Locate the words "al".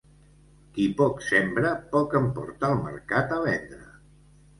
2.71-2.81